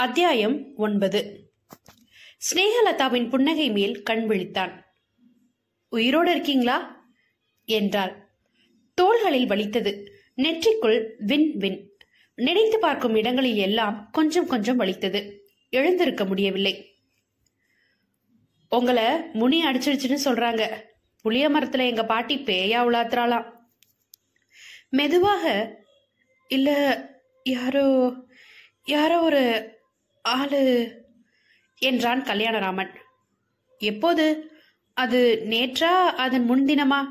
[0.00, 1.52] அத்தியாயம் ஒன்பது.
[2.36, 4.82] ஸ்னேகலதாவின் புன்னகை மேல் கண் விழித்தான்.
[5.88, 7.04] உயிரோடு இருக்கீங்களா?
[7.64, 8.28] என்றாள்.
[8.94, 10.12] தோள்களில் வலித்தது.
[10.36, 11.98] நெற்றிக்குள் வின் வின்.
[12.34, 15.48] நினைத்து பார்க்கும் இடங்களில் எல்லாம் கொஞ்சம் கொஞ்சம் வலித்தது.
[15.70, 16.94] எழுந்திருக்க முடியவில்லை.
[18.68, 20.82] உங்களை முனி அடிச்சிருச்சுன்னு சொல்றாங்க.
[21.22, 23.52] புளிய மரத்துல எங்க பாட்டி பேயா உலாத்துறாளாம்.
[24.90, 25.76] மெதுவாக.
[26.48, 26.98] இல்ல
[27.44, 28.14] யாரோ
[28.84, 29.78] யாரோ ஒரு
[30.22, 30.94] ஆளு
[31.78, 32.90] என்றான் கல்யாணராமன்.
[33.78, 34.52] எப்போது?
[34.94, 37.06] அது நேற்றா அதன் முன்தினமா?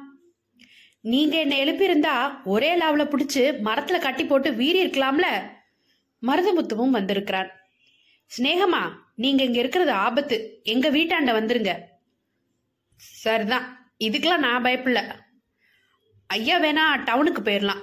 [1.02, 5.52] நீங்க என்ன எழுப்பியிருந்தா ஒரே லாவில் பிடிச்சி மரத்துல கட்டி போட்டு வீறி இருக்கலாம்ல?
[6.22, 7.50] மருதமுத்துவும் வந்திருக்கிறான்.
[8.38, 10.60] சிநேகமா நீங்க இங்க இருக்கிறது ஆபத்து.
[10.64, 11.80] எங்க வீட்டாண்ட வந்துருங்க.
[12.96, 15.12] சரிதான் இதுக்கெல்லாம் நான் பயப்பில்ல.
[16.28, 17.82] ஐயா வேணா டவுனுக்கு போயிடலாம்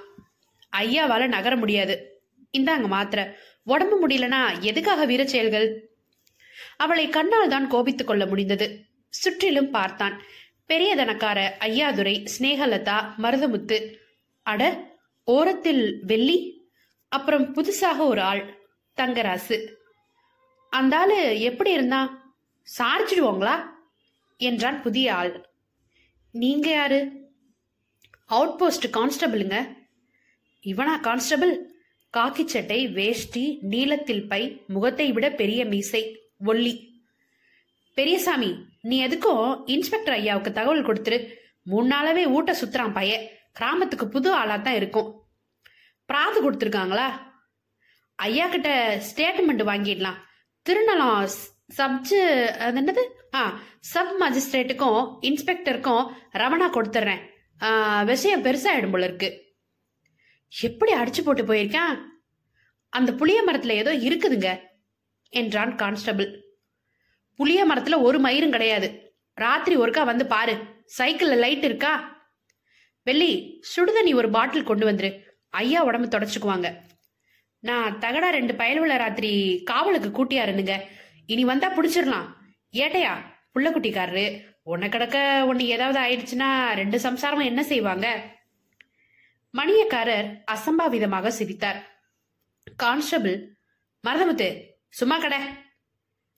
[0.77, 2.23] ஐயாவால நகர முடியாது.
[2.59, 3.25] இந்தாங்க மாத்திரை.
[3.67, 5.91] உடம்பு முடியலனா எதுக்காக வீர செயல்கள்?
[6.77, 8.85] அவளை கண்ணால் தான் கோபித்துக் கொள்ள முடிந்தது.
[9.09, 10.23] சுற்றிலும் பார்த்தான்.
[10.67, 13.97] பெரிய தனக்கார ஐயாதுரை ஸ்னேகலதா மருதமுத்து.
[14.43, 14.91] அட
[15.25, 16.69] ஓரத்தில் வெள்ளி
[17.09, 19.73] அப்புறம் புதுசாக ஒரு ஆள் தங்கராசு.
[20.71, 22.33] அந்த ஆளு எப்படி இருந்தா?
[22.79, 23.65] சாரிச்சிடுவோங்களா?
[24.37, 25.49] என்றான் புதிய ஆள்.
[26.31, 27.13] நீங்க யாரு?
[28.27, 29.73] அவுட் போஸ்ட் கான்ஸ்டபிளுங்க.
[30.63, 31.76] இவனா கான்ஸ்டபிள்?
[32.17, 34.43] காக்கி சட்டை வேஷ்டி நீளத்தில் பை
[34.75, 36.03] முகத்தை விட பெரிய மீசை
[36.45, 36.75] ஒல்லி.
[37.95, 38.51] பெரியசாமி
[38.81, 41.19] நீ எதுக்கும் இன்ஸ்பெக்டர் ஐயாவுக்கு தகவல் கொடுத்துரு.
[41.63, 43.13] மூணு நாளாவே ஊட்ட சுத்துறான் பைய.
[43.53, 45.09] கிராமத்துக்கு புது ஆளா தான் இருக்கும்.
[46.07, 47.07] பிராது கொடுத்துருக்காங்களா?
[48.15, 48.71] ஐயா கிட்ட
[49.09, 50.19] ஸ்டேட்மெண்ட் வாங்கிடலாம்
[50.67, 51.29] திருநலம்
[51.79, 52.21] சப்ஜு
[52.67, 53.03] அது என்னது?
[53.35, 53.41] ஆ
[53.93, 56.05] சப் மஜிஸ்ட்ரேட்டுக்கும் இன்ஸ்பெக்டருக்கும்
[56.43, 57.25] ரமணா கொடுத்துட்றேன்
[58.05, 59.31] விஷயம் பெருசாயிடும் போல இருக்கு.
[60.49, 61.97] எப்படி அடிச்சு போட்டு போயிருக்கான்?
[62.89, 64.61] அந்த புளிய மரத்துல ஏதோ இருக்குதுங்க
[65.29, 66.45] என்றான் கான்ஸ்டபிள்.
[67.35, 69.15] புளிய மரத்துல ஒரு மயிரும் கிடையாது.
[69.35, 70.55] ராத்திரி ஒருக்கா வந்து பாரு
[70.99, 72.25] சைக்கிள்ல லைட் இருக்கா?
[73.03, 75.23] வெள்ளி சுடுதண்ணி ஒரு பாட்டில் கொண்டு வந்துரு.
[75.49, 76.77] ஐயா உடம்பு தொடச்சுக்குவாங்க.
[77.59, 80.81] நான் தகடா ரெண்டு பயலுள்ள ராத்திரி காவலுக்கு கூட்டியாருனுங்க
[81.27, 82.27] இனி வந்தா புடிச்சிடலாம்
[82.73, 83.13] ஏட்டையா
[83.55, 88.35] புள்ளக்குட்டிக்காரரு உன்னை கிடக்க ஒன்னு ஏதாவது ஆயிடுச்சுன்னா ரெண்டு சம்சாரமும் என்ன செய்வாங்க?
[89.57, 91.81] மணியக்காரர் அசம்பாவிதமாக சிரித்தார்.
[92.77, 93.57] கான்ஸ்டபிள்
[94.05, 94.49] மருதமுத்து
[94.89, 95.39] சும்மா கடை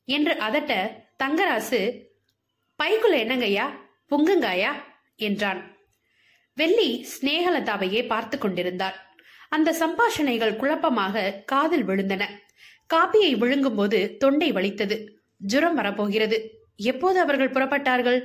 [0.05, 0.73] என்று அதட்ட
[1.23, 1.81] தங்கராசு
[2.83, 3.67] பைக்குள்ள என்னங்கய்யா
[4.11, 4.73] புங்குங்காயா?
[5.17, 5.77] என்றான்.
[6.55, 8.97] வெள்ளி ஸ்நேகலதாவையே பார்த்து கொண்டிருந்தார்.
[9.49, 12.25] அந்த சம்பாஷணைகள் குழப்பமாக காதில் விழுந்தன.
[12.95, 14.97] காப்பியை விழுங்கும் போது தொண்டை வலித்தது.
[15.37, 16.39] ஜுரம் வரப்போகிறது.
[16.77, 18.21] எப்போது அவர்கள் புறப்பட்டார்கள்?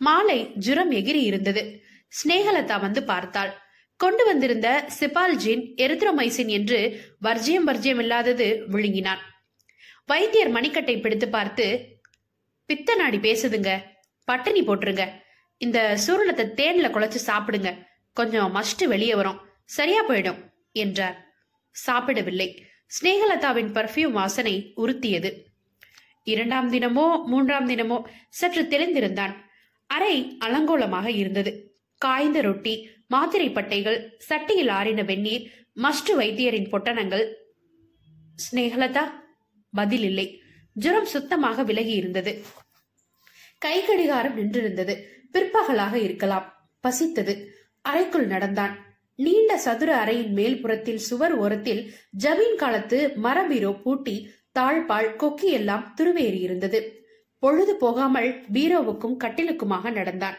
[0.00, 1.62] மாலை ஜுரம் எகிரி இருந்தது
[2.08, 3.52] ஸ்நேகலதா வந்து பார்த்தாள்.
[3.96, 9.18] கொண்டு வந்திருந்த சிபால்ஜின் எரித்ரோமைசின் என்று வர்ஜியம் வர்ஜியம் இல்லாதது விழுங்கினான்.
[10.06, 11.96] வைத்தியர் மணிக்கட்டை பிடித்து பார்த்து
[12.64, 13.82] பித்த நாடி பேசுதுங்க.
[14.24, 15.12] பட்டினி போட்டுருங்க.
[15.58, 17.86] இந்த சூரணத்தை தேன்ல குழைச்சு சாப்பிடுங்க.
[18.12, 19.40] கொஞ்சம் மஸ்ட் வெளியே வரும்.
[19.64, 21.34] சரியா போயிடும் என்றார்.
[21.70, 22.64] சாப்பிடவில்லை.
[23.00, 25.32] ஸ்னேகலதாவின் பர்ஃபியூம் வாசனை உறுத்தியது.
[26.22, 29.34] இரண்டாம் தினமோ மூன்றாம் தினமோ சற்று தெளிந்திருந்தான்.
[29.86, 31.65] அறை அலங்கோலமாக இருந்தது.
[31.98, 32.74] காய்ந்த ரொட்டி
[33.08, 33.98] மாத்திரை பட்டைகள்
[34.28, 35.44] சட்டியில் ஆறின வெந்நீர்
[35.82, 37.32] மஸ்ட் வைத்தியரின் பொட்டணங்கள்.
[38.44, 39.04] ஸ்னேகலதா
[39.72, 40.40] பதில் இல்லை.
[40.72, 42.42] ஜுரம் சுத்தமாக விலகி இருந்தது.
[43.58, 44.94] கை கடிகாரம் நின்றிருந்தது.
[45.32, 46.68] பிற்பகலாக இருக்கலாம்.
[46.84, 47.34] பசித்தது.
[47.82, 48.74] அறைக்குள் நடந்தான்.
[49.14, 51.92] நீண்ட சதுர அறையின் மேல் புறத்தில் சுவர் ஓரத்தில்
[52.24, 57.04] ஜமீன் காலத்து மரபீரோ பூட்டி தாழ்பால் கொக்கி எல்லாம் துருவேறி இருந்தது.
[57.38, 60.36] பொழுது போகாமல் பீரோவுக்கும் கட்டிலுக்குமாக நடந்தான்.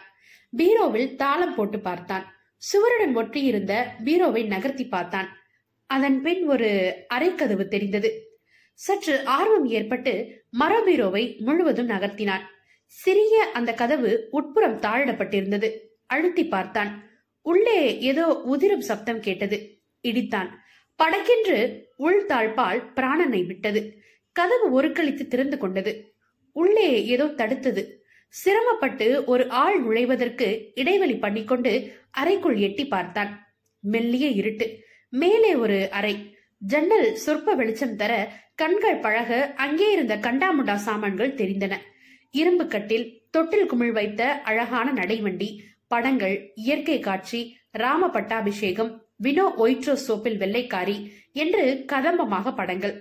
[0.58, 2.36] பீரோவில் தாளம் போட்டு பார்த்தான்.
[2.58, 5.38] சுவருடன் ஒட்டியிருந்த பீரோவை நகர்த்தி பார்த்தான்.
[5.86, 6.70] அதன் பின் ஒரு
[7.14, 8.40] அரைக்கதவு தெரிந்தது.
[8.74, 12.42] சற்று ஆர்வம் ஏற்பட்டு மரபீரோவை முழுவதும் நகர்த்தினான்.
[12.86, 15.70] சிறிய அந்த கதவு உட்புறம் தாழிடப்பட்டிருந்தது
[16.06, 17.04] அழுத்தி பார்த்தான்.
[17.42, 19.82] உள்ளே ஏதோ உதிரும் சப்தம் கேட்டது.
[20.04, 20.50] இடித்தான்.
[21.04, 24.02] படக்கென்று உள் தாழ்பால் பிராணனை விட்டது.
[24.32, 26.14] கதவு ஒரு கழித்து திறந்து கொண்டது.
[26.52, 27.84] உள்ளே ஏதோ தடுத்தது.
[28.34, 31.72] சிரமப்பட்டு ஒரு ஆள் நுழைவதற்கு இடைவெளி பண்ணிக்கொண்டு
[32.22, 33.32] அறைக்குள் எட்டி பார்த்தான்.
[33.84, 34.66] மெல்லிய இருட்டு
[35.14, 36.16] மேலே ஒரு அறை.
[36.62, 38.12] ஜன்னல் சொற்ப வெளிச்சம் தர
[38.56, 41.74] கண்கள் பழக அங்கே இருந்த கண்டாமுண்டா சாமான்கள் தெரிந்தன.
[42.32, 45.50] இரும்பு கட்டில் தொட்டில் குமிழ் வைத்த அழகான நடைவண்டி
[45.88, 47.42] படங்கள் இயற்கை காட்சி
[47.82, 48.92] ராம பட்டாபிஷேகம்
[49.24, 50.98] வினோ ஒயிட்ரோ சோப்பில் வெள்ளைக்காரி
[51.44, 52.96] என்று கதம்பமாக படங்கள்.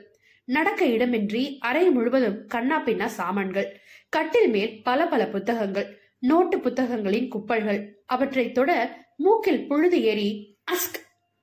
[0.49, 3.69] நடக்க இடமின்றி அறை முழுவதும் கண்ணா பின்னா சாமான்கள்.
[4.17, 8.71] கட்டில் மேல் பல பல புத்தகங்கள் நோட்டு புத்தகங்களின் குப்பல்கள் அவற்றை தொட
[9.17, 10.31] மூக்கில் புழுது ஏறி
[10.73, 10.99] அஸ்க்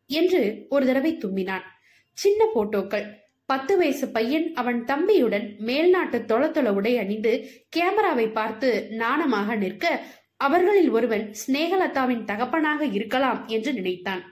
[0.10, 1.66] என்று ஒரு தடவை தும்மினான்
[2.18, 3.06] சின்ன போட்டோக்கள்.
[3.50, 7.32] பத்து வயசு பையன் அவன் தம்பியுடன் மேல்நாட்டு தொளத்தொள உடை அணிந்து
[7.70, 9.86] கேமராவை பார்த்து நாணமாக நிற்க
[10.38, 14.24] அவர்களில் ஒருவன் ஸ்நேகலதாவின் தகப்பனாக இருக்கலாம் என்று நினைத்தான்.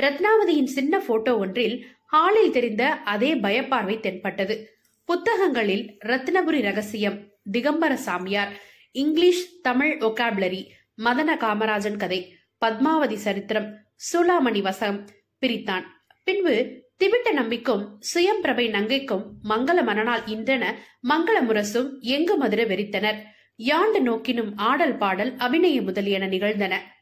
[0.00, 1.76] ரத்னாவதியின் சின்ன போட்டோ ஒன்றில்
[2.06, 4.56] ஹாலில் தெரிந்த அதே பயப்பார்வை தென்பட்டது.
[5.04, 8.60] புத்தகங்களில் ரத்னபுரி ரகசியம் திகம்பர சாமியார்
[8.92, 10.66] இங்கிலீஷ் தமிழ் ஒகாபுலரி
[11.04, 13.76] மதன காமராஜன் கதை பத்மாவதி சரித்திரம்
[14.12, 15.08] சூலாமணி வசம்
[15.40, 15.82] பிரித்தான்.
[16.24, 20.74] பின்பு திவிட்ட நம்பிக்கும் சுயம்பிரபை நங்கைக்கும் மங்கள மனநாள் இன்றென
[21.08, 23.22] மங்கள முரசும் எங்கு மதுர வெறித்தனர்.
[23.58, 26.94] யாண்டு நோக்கினும் ஆடல் பாடல் அபிநய முதலியன நிகழ்ந்தன.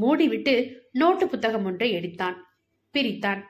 [0.00, 2.56] மூடிவிட்டு நோட்டு புத்தகம் ஒன்றை எடுத்தான்.
[2.92, 3.42] பிரித்தான்.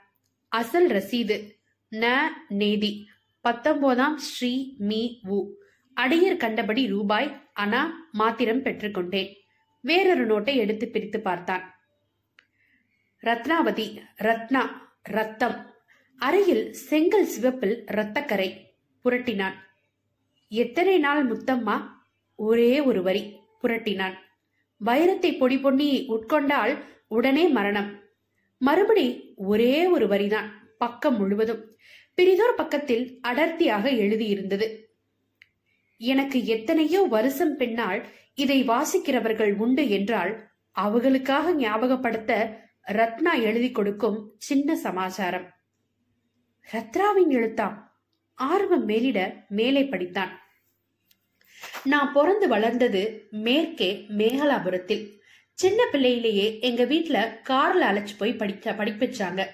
[0.48, 1.50] அசல் ரசீது.
[1.90, 2.18] ந.
[2.48, 3.08] நேதி.
[3.40, 5.46] பத்தொன்பதாம் ஸ்ரீ மீ வு
[6.00, 9.34] அடியர் கண்டபடி ரூபாய் அனா மாத்திரம் பெற்றுக்கொண்டேன்.
[9.80, 11.74] வேறொரு நோட்டை எடுத்து பிரித்து பார்த்தான்.
[13.22, 15.74] ரத்னாவதி ரத்னா ரத்தம்.
[16.16, 18.56] அருகில் செங்கல் சிவப்பில் இரத்தக்கரை
[19.04, 19.54] புரட்டினான்.
[20.48, 21.88] எத்தனை நாள் முத்தம்மா?
[22.34, 24.14] ஒரே ஒரு வரி புரட்டினான்.
[24.84, 28.00] வைரத்தை பொடி பொண்ணி உட்கொண்டால் உடனே மரணம்.
[28.58, 30.48] மறுபடி ஒரே ஒரு வரிதான்
[30.78, 31.77] பக்கம் முழுவதும்.
[32.18, 34.66] பிரிதோர் பக்கத்தில் அடர்த்தியாக எழுதியிருந்தது.
[35.96, 40.32] எனக்கு எத்தனையோ வருஷம் பின்னால் இதை வாசிக்கிறவர்கள் உண்டு என்றால்
[40.70, 42.32] அவர்களுக்காக ஞாபகப்படுத்த
[42.80, 45.46] ரத்னா எழுதி கொடுக்கும் சின்ன சமாச்சாரம்.
[46.72, 47.76] ரத்ராவின் எழுத்தாம்
[48.34, 50.32] ஆர்வம் மேலிட மேலே படித்தான்.
[51.84, 55.04] நான் பிறந்து வளர்ந்தது மேற்கே மேகலாபுரத்தில்.
[55.58, 57.18] சின்ன பிள்ளையிலேயே எங்க வீட்டுல
[57.48, 59.46] கார்ல அழைச்சு போய் படிக்க படிப்பிச்சாங்க.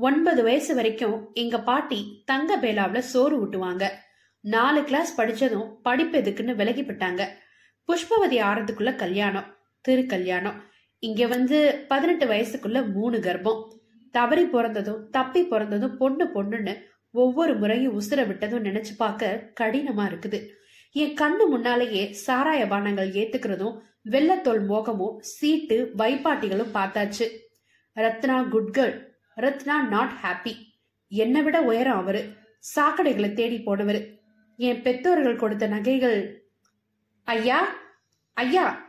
[0.00, 3.88] ஒன்பது வயசு வரைக்கும் எங்க பாட்டி தங்க பேலாவுல சோறு ஊட்டுவாங்க.
[4.40, 7.28] நாலு கிளாஸ் படிச்சதும் படிப்பு எதுக்குன்னு விலகிப்பட்டாங்க
[7.88, 10.62] புஷ்பவதி ஆறதுக்குள்ள கல்யாணம் திரு கல்யாணம்.
[10.98, 13.68] இங்க வந்து பதினெட்டு வயசுக்குள்ள மூணு கர்ப்பம்.
[14.10, 16.76] தவறி பிறந்ததும் தப்பி பிறந்ததும் பொண்ணு பொண்ணுன்னு
[17.10, 20.48] ஒவ்வொரு முறையும் உசுர விட்டதும் நினைச்சு பார்க்க கடினமா இருக்குது.
[20.92, 23.76] என் கண்ணு முன்னாலேயே சாராய பானங்கள் ஏத்துக்கிறதும்
[24.10, 27.28] வெள்ளத்தோல் மோகமும் சீட்டு வைப்பாட்டிகளும் பார்த்தாச்சு.
[27.92, 29.07] ரத்னா குட்கர்
[29.38, 30.54] ரத்னா நாட் ஹாப்பி
[31.08, 32.36] என்னை விட உயரம் அவரு.
[32.74, 34.18] சாக்கடைகளை தேடி போனவர்.
[34.56, 36.50] என் பெற்றோர்கள் கொடுத்த நகைகள்.
[37.24, 37.74] ஐயா
[38.34, 38.86] ஐயா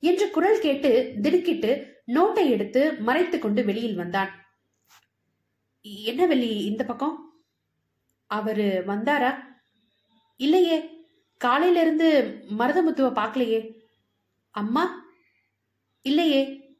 [0.00, 4.30] என்று குரல் கேட்டு திடுக்கிட்டு நோட்டை எடுத்து மறைத்து கொண்டு வெளியில் வந்தான்.
[5.82, 7.42] என்ன வெளி இந்த பக்கம்?
[8.26, 9.34] அவரு வந்தாரா?
[10.36, 11.06] இல்லையே.
[11.38, 13.74] காலையில இருந்து மருதமுத்துவ பார்க்கலையே.
[14.50, 15.04] அம்மா?
[16.02, 16.70] இல்லையே.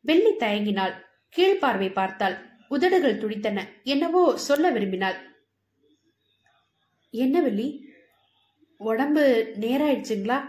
[0.00, 1.08] வெள்ளி தயங்கினாள்.
[1.36, 2.36] கீழ்பார்வை பார்த்தாள்
[2.68, 3.66] உதடுகள் துடித்தன.
[3.84, 5.16] என்னவோ சொல்ல விரும்பினாள்.
[7.10, 7.88] என்ன வெள்ளி?
[8.76, 10.44] உடம்பு நேராயிடுச்சுங்களா?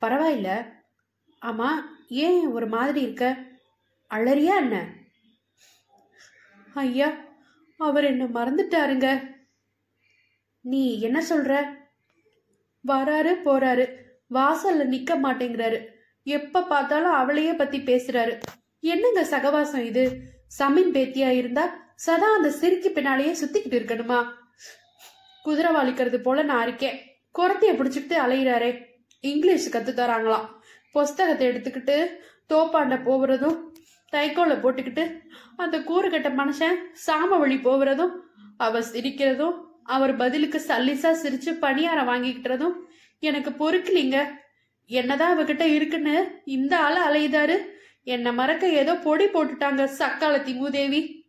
[0.00, 0.72] பரவாயில்ல.
[1.42, 1.68] ஆமா
[2.08, 3.44] ஏன் ஒரு மாதிரி இருக்க?
[4.10, 4.92] அழறியா என்ன?
[6.74, 7.12] ஐயா
[7.78, 9.36] அவர் என்ன மறந்துட்டாருங்க.
[10.60, 11.74] நீ என்ன சொல்ற?
[12.88, 14.02] வராரு போறாரு.
[14.34, 15.86] வாசல்ல நிக்க மாட்டேங்கிறாரு.
[16.22, 18.40] எப்ப பார்த்தாலும் அவளையே பத்தி பேசுறாரு.
[18.86, 20.04] என்னங்க சகவாசம் இது?
[20.58, 21.64] சமீன் பேத்தியா இருந்தா
[21.96, 24.18] சதா அந்த சிரிக்கு பின்னாலேயே சுத்திக்கிட்டு இருக்கணுமா?
[25.42, 26.98] குதிரை வாலிக்கிறது போல நான் இருக்கேன்.
[27.38, 28.70] குரத்தைய பிடிச்சிக்கிட்டு அலையிறாரே.
[29.20, 30.46] இங்கிலீஷ் கத்து தராங்களாம்.
[30.92, 31.96] புஸ்தகத்தை எடுத்துக்கிட்டு
[32.48, 33.58] தோப்பாண்ட போகிறதும்
[34.12, 35.04] தைக்கோல போட்டுக்கிட்டு
[35.56, 36.76] அந்த கூறுகட்ட மனுஷன்
[37.06, 38.14] சாம வழி போகிறதும்
[38.56, 42.76] அவ சிரிக்கிறதும் அவர் பதிலுக்கு சல்லிசா சிரிச்சு பணியாரம் வாங்கிக்கிட்டதும்
[43.18, 44.18] எனக்கு பொறுக்கலிங்க.
[44.90, 47.56] என்னதான் அவகிட்ட இருக்குன்னு இந்த ஆள அலையுதாரு?
[48.06, 51.26] என்னை மறக்க ஏதோ பொடி போட்டுட்டாங்க சக்காலத்தி மூதேவி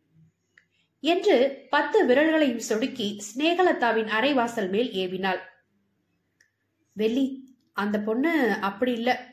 [0.99, 5.39] என்று பத்து விரல்களையும் சொடுக்கி ஸ்நேகலதாவின் அரைவாசல் மேல் ஏவினாள்.
[6.93, 9.25] வெள்ளி அந்த பொண்ணு அப்படி இல்ல.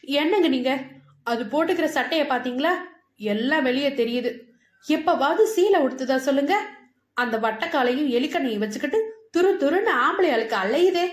[0.00, 0.82] என்னங்க நீங்க?
[1.22, 2.70] அது போட்டுக்கிற சட்டைய பாத்தீங்களா?
[3.16, 4.40] எல்லாம் வெளியே தெரியுது.
[4.88, 6.68] எப்பவாவது சீலை உடுத்துதா சொல்லுங்க.
[7.14, 11.10] அந்த வட்டக்காலையும் எலிக்கண்ணையும் வச்சுக்கிட்டு துரு துருன்னு ஆம்பளை ஆளுக்கு அலையுதே.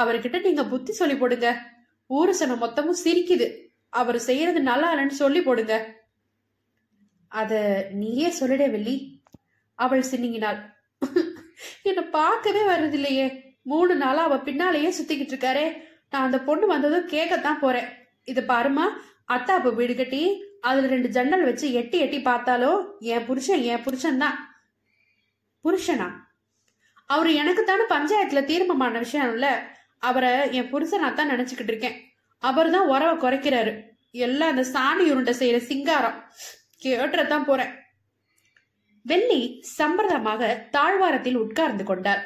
[0.00, 1.62] அவர்கிட்ட நீங்க புத்தி சொல்லி போடுங்க.
[2.10, 3.63] ஊருசனம் மொத்தமும் சிரிக்குது.
[4.00, 5.74] அவர் செய்யறது நல்லா இல்லைன்னு சொல்லி போடுங்க.
[7.40, 7.52] அத
[8.00, 8.96] நீயே சொல்லிட வெள்ளி
[9.78, 10.60] அவள் சின்னிங்கினாள்
[11.90, 13.26] என்ன பார்க்கவே வர்றதில்லையே.
[13.72, 15.66] மூணு நாளா அவ பின்னாலேயே சுத்திக்கிட்டு இருக்காரே.
[16.10, 17.88] நான் அந்த பொண்ணு வந்ததும் கேட்கத்தான் போறேன்.
[18.32, 18.84] இது பாருமா
[19.34, 20.22] அத்தாப்பு வீடு கட்டி
[20.68, 22.72] அதுல ரெண்டு ஜன்னல் வச்சு எட்டி எட்டி பார்த்தாலோ
[23.14, 24.36] என் புருஷன் என் புருஷன் தான்.
[25.64, 26.08] புருஷனா?
[27.14, 29.46] அவரு எனக்குத்தானே பஞ்சாயத்துல தீர்மானமான விஷயம் இல்ல.
[30.08, 31.98] அவரை என் புருஷனா தான் நினைச்சுக்கிட்டு இருக்கேன்.
[32.44, 33.72] அவர் தான் உறவை குறைக்கிறாரு.
[34.10, 36.18] எல்லாம் அந்த சாணி உருண்டை செய்யற சிங்காரம்.
[36.82, 37.72] கேட்டுறதான் போறேன்.
[39.02, 42.22] வெள்ளி சம்பிரதமாக தாழ்வாரத்தில் உட்கார்ந்து கொண்டார்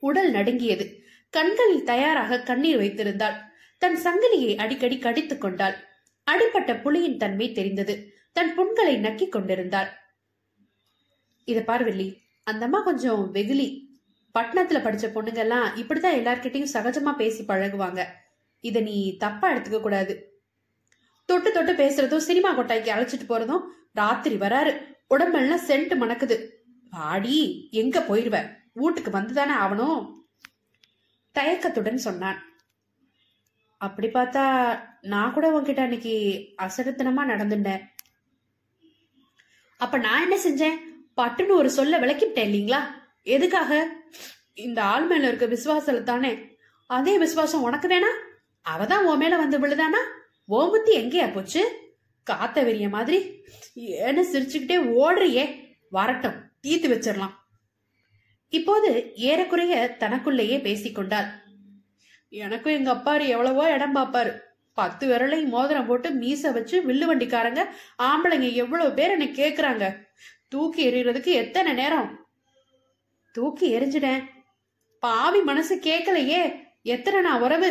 [0.00, 1.02] உடல் நடுங்கியது.
[1.30, 3.36] கண்களில் தயாராக கண்ணீர் வைத்திருந்தாள்.
[3.78, 5.76] தன் சங்கிலியை அடிக்கடி கடித்துக் கொண்டாள்.
[6.24, 7.94] அடிப்பட்ட புலியின் தன்மை தெரிந்தது.
[8.32, 9.90] தன் புண்களை நக்கிக் கொண்டிருந்தாள்.
[11.44, 12.08] இத பார்வெள்ளி
[12.44, 13.68] அந்த அம்மா கொஞ்சம் வெகுளி.
[14.38, 18.04] பட்டணத்துல படிச்ச பொண்ணுங்கெல்லாம் இப்படிதான் எல்லார்கிட்டையும் சகஜமா பேசி பழகுவாங்க.
[18.60, 20.42] இதை நீ தப்பா எடுத்துக்க கூடாது.
[21.24, 23.60] தொட்டு தொட்டு பேசுறதும் சினிமா கொட்டாய்க்கு அழைச்சிட்டு போறதும்
[23.92, 24.94] ராத்திரி வராரு.
[25.08, 26.48] உடம்பெல்லாம் சென்ட் மணக்குது.
[26.90, 28.50] வாடி எங்க போயிருவ?
[28.72, 30.18] வீட்டுக்கு வந்துதானே ஆகணும்?
[31.32, 32.42] தயக்கத்துடன் சொன்னான்.
[33.76, 37.80] அப்படி பார்த்தா நான் கூட உன்கிட்ட அன்னைக்கு அசடுத்தனமா நடந்துட்டேன்.
[39.76, 40.78] அப்ப நான் என்ன செஞ்சேன்?
[41.16, 42.80] பட்டுன்னு ஒரு சொல்ல விளக்கிட்டேன் இல்லைங்களா?
[43.22, 43.88] எதுக்காக?
[44.54, 46.58] இந்த ஆள் மேல இருக்க விசுவாசல தானே.
[46.86, 48.29] அதே விசுவாசம் உனக்கு வேணா?
[48.66, 50.00] அவதான் உன் மேல வந்து விழுதானா
[50.44, 51.62] ஓ புத்தி எங்கேயா போச்சு?
[52.26, 53.18] காத்த வெறிய மாதிரி
[53.76, 55.44] ஏன்னு சிரிச்சுக்கிட்டே ஓடுறியே.
[55.90, 57.34] வரட்டும் தீர்த்து வச்சிடலாம்
[58.48, 61.28] இப்போது ஏறக்குறைய தனக்குள்ளேயே பேசிக்கொண்டாள்
[62.28, 64.32] எனக்கும் எங்க அப்பாரு எவ்வளவோ இடம் பார்ப்பாரு.
[64.72, 67.60] பத்து விரலையும் மோதிரம் போட்டு மீச வச்சு வில்லு வண்டிக்காரங்க
[68.02, 69.84] ஆம்பளைங்க எவ்வளவு பேர் என்னை கேக்குறாங்க.
[70.48, 72.10] தூக்கி எறிகிறதுக்கு எத்தனை நேரம்?
[73.32, 74.22] தூக்கி எரிஞ்சிட்டேன்
[75.02, 76.40] பாவி மனசு கேட்கலையே
[76.82, 77.70] எத்தனை நான் உறவு?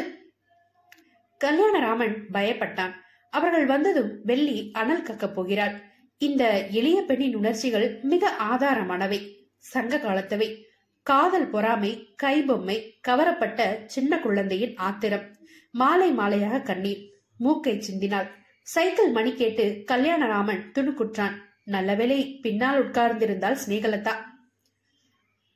[1.43, 2.93] கல்யாணராமன் பயப்பட்டான்.
[3.29, 5.81] அவர்கள் வந்ததும் வெள்ளி அனல் கக்கப் போகிறாள்.
[6.17, 9.19] இந்த எளிய பெண்ணின் உணர்ச்சிகள் மிக ஆதாரமானவை
[9.57, 10.63] சங்க காலத்தவை.
[11.03, 15.37] காதல் பொறாமை கைபொம்மை கவரப்பட்ட சின்ன குழந்தையின் ஆத்திரம்.
[15.71, 18.29] மாலை மாலையாக கண்ணீர் மூக்கை சிந்தினாள்.
[18.61, 21.35] சைக்கிள் மணி கேட்டு கல்யாணராமன் துணுக்குற்றான்.
[21.65, 24.15] நல்லவேளை பின்னால் உட்கார்ந்திருந்தால் சிநேகலதா.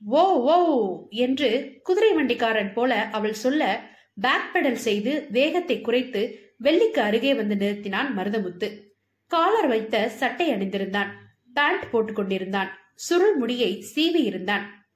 [0.05, 0.21] ஓ
[0.53, 3.91] ஓ என்று குதிரை வண்டிக்காரன் போல அவள் சொல்ல
[4.21, 8.87] பேக் பெடல் செய்து வேகத்தை குறைத்து வெள்ளிக்கு அருகே வந்து நிறுத்தினான் மருதமுத்து.
[9.27, 11.09] காலர் வைத்த சட்டை அணிந்திருந்தான்.
[11.53, 12.77] பேண்ட் போட்டுக் கொண்டிருந்தான்.
[12.95, 14.87] சுருள் முடியை சீவி இருந்தான்.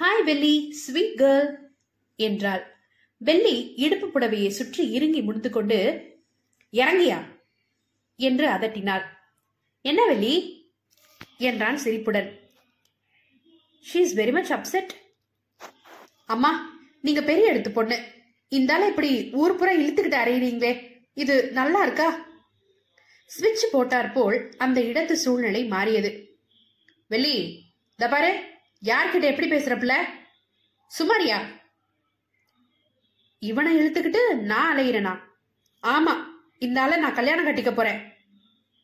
[0.00, 1.56] ஹாய் வெள்ளி ஸ்வீட் கேர்ள்
[2.16, 2.76] என்றாள்.
[3.16, 6.10] வெள்ளி இடுப்பு புடவையை சுற்றி இறுங்கி முடிந்து கொண்டு
[6.72, 7.40] இறங்கியா?
[8.16, 9.04] என்று அதட்டினாள்.
[9.80, 10.66] என்ன வெள்ளி?
[11.38, 12.40] என்றான் சிரிப்புடன்.
[13.92, 14.88] She is very much upset
[16.26, 16.71] அம்மா
[17.02, 17.98] நீங்க பெரிய எடுத்து பொண்ணு.
[18.50, 20.72] இந்தால இப்படி ஊர் புற இழுத்துக்கிட்டு அறையிறீங்களே
[21.14, 22.08] இது நல்லா இருக்கா?
[23.30, 26.10] ஸ்விட்ச் போட்டார் போல் அந்த இடத்து சூழ்நிலை மாறியது.
[27.08, 27.36] வெள்ளி
[27.90, 28.44] இந்த பாரு
[28.84, 29.94] யார்கிட்ட எப்படி பேசுறப்பில்ல
[30.98, 31.38] சுமாரியா?
[33.38, 35.18] இவனை இழுத்துக்கிட்டு நான் அலையிறனா?
[35.82, 36.14] ஆமா
[36.58, 38.00] இந்த நான் கல்யாணம் கட்டிக்க போறேன்.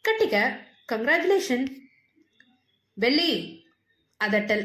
[0.08, 0.36] கட்டிக்க
[0.92, 1.66] கங்க்ராச்சுலேஷன்
[2.94, 3.30] வெள்ளி
[4.24, 4.64] அதட்டல்.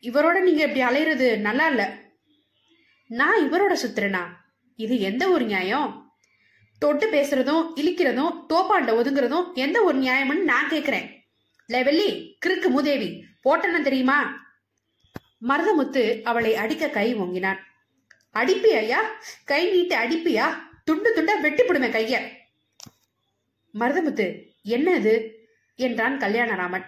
[0.00, 2.06] இவரோட நீங்க இப்படி அலையிறது நல்லா இல்லை.
[3.08, 4.26] நான் இவரோட சுத்திரனா?
[4.76, 6.12] இது எந்த ஒரு நியாயம்?
[6.78, 11.16] தொட்டு பேசுறதும் இழிக்கிறதும் தோப்பாண்ட ஒதுங்குறதும் எந்த ஒரு நியாயம்னு நான் கேக்குறேன்.
[11.68, 14.46] லெவல்லி வெள்ளி கிறுக்கு மூதேவி போட்டன தெரியுமா?
[15.48, 17.58] மருதமுத்து அவளை அடிக்க கை ஓங்கினான்.
[18.34, 18.96] அடிப்பியா
[19.44, 20.54] கை நீட்டு அடிப்பியா?
[20.84, 22.28] துண்டு துண்டா வெட்டி போடுவேன் கைய.
[23.74, 25.46] மருதமுத்து என்ன இது
[25.76, 26.84] என்றான் கல்யாணராமன்.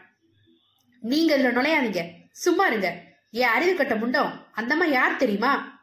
[1.00, 2.04] நீங்க இதுல நுழையாதீங்க.
[2.32, 3.02] சும்மா இருங்க.
[3.30, 4.46] என் அறிவு கட்ட முண்டம்.
[4.56, 5.79] அந்தம்மா யார் தெரியுமா?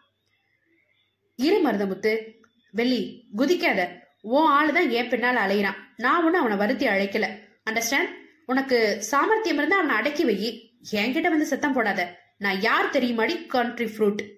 [1.38, 2.34] இரு மருதமுத்து.
[2.72, 3.88] வெள்ளி குதிக்காத.
[4.22, 5.78] உன் ஆளுதான் என் பின்னால் அலையிறான்.
[5.98, 7.40] நான் ஒன்னும் அவனை வருத்தி அழைக்கல.
[7.70, 8.10] அண்டர்ஸ்டாண்ட்
[8.46, 10.78] உனக்கு சாமர்த்தியம் இருந்தா அவனை அடக்கி வை.
[10.92, 12.20] என்கிட்ட வந்து சத்தம் போடாத.
[12.38, 13.46] நான் யார் தெரியுமாடி?
[13.46, 14.32] கண்ட்ரி ஃப்ரூட்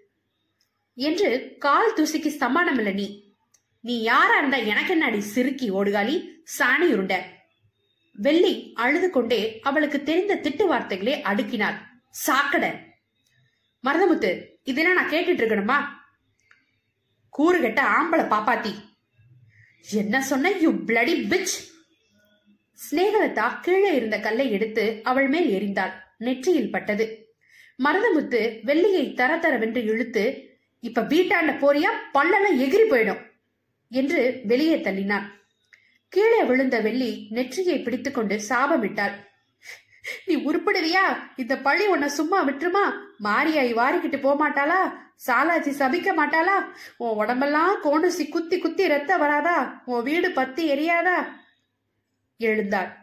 [0.93, 3.35] என்று கால் தூசிக்கு சமானம் இல்ல நீ.
[3.81, 6.27] நீ யாரா இருந்தா எனக்கு என்னடி சிறுக்கி ஓடுகாலி?
[6.57, 7.21] சாணி உருண்ட.
[8.13, 11.75] வெள்ளி அழுது கொண்டே அவளுக்கு தெரிந்த திட்டு வார்த்தைகளே அடுக்கினாள்.
[12.27, 12.79] சாக்கட.
[13.83, 15.98] மருதமுத்து இதெல்லாம் நான் கேட்டுட்டு இருக்கணுமா?
[17.37, 18.73] கூறுகட்ட ஆம்பளை பாப்பாத்தி.
[19.91, 21.67] என்ன சொன்ன யூ பிளடி பிச்
[22.91, 25.93] ஸ்னேகலதா கீழே இருந்த கல்லை எடுத்து அவள் மேல் எறிந்தாள்.
[26.17, 27.35] நெற்றியில் பட்டது.
[27.83, 33.21] மருதமுத்து வெள்ளியை தர தரவென்று இழுத்து இப்ப வீட்டாண்ட போறியா பல்லெல்லாம் எகிரி போயிடும்.
[33.89, 35.23] என்று வெளியே தள்ளினான்.
[36.07, 39.13] கீழே விழுந்த வெள்ளி நெற்றியை பிடித்துக்கொண்டு சாபமிட்டாள்.
[40.25, 41.29] நீ உருப்படுவியா?
[41.35, 42.97] இந்த பழி உன்னை சும்மா விட்டுருமா?
[43.23, 45.07] மாரியாய் வாரிக்கிட்டு போமாட்டாளா?
[45.27, 46.71] சாலாஜி சாலாச்சி சபிக்க மாட்டாளா?
[46.97, 49.81] உன் உடம்பெல்லாம் கோணுசி குத்தி குத்தி ரத்த வராதா?
[49.85, 51.25] உன் வீடு பத்தி எரியாதா?
[52.37, 52.97] எழுந்தாள்.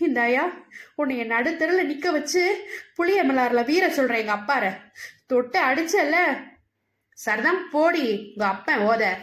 [0.00, 0.52] இந்தாயா
[0.94, 4.80] உன்னை என் நடுத்தருல நிக்க வச்சு புளிய மலார்ல வீர சொல்ற எங்க அப்பார.
[5.26, 6.16] தொட்டு அடிச்சல்ல.
[7.12, 9.16] சரிதான் போடி உங்க அப்பன் ஓத.